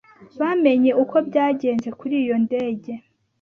Bamenye 0.39 0.91
uko 1.03 1.15
byagenze 1.27 1.87
kuri 1.99 2.15
iyo 2.23 2.35
ndege? 2.45 2.93